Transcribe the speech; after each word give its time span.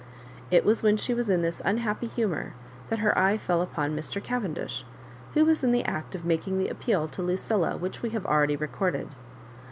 It 0.49 0.65
was 0.65 0.81
when 0.81 0.97
she 0.97 1.13
was 1.13 1.29
in 1.29 1.43
this 1.43 1.61
unhappy 1.63 2.07
humour 2.07 2.53
that 2.89 2.97
her 3.05 3.15
eye 3.15 3.37
fell 3.37 3.61
upon 3.61 3.95
Mr. 3.95 4.19
Cay^dish, 4.19 4.81
who 5.35 5.45
was 5.45 5.63
in 5.63 5.69
the 5.69 5.83
act 5.85 6.15
of 6.15 6.25
making 6.25 6.57
the 6.57 6.69
appeal 6.69 7.07
to 7.09 7.21
LuciUa 7.21 7.79
which 7.79 8.01
we 8.01 8.09
have 8.09 8.25
already 8.25 8.55
recorded. 8.55 9.09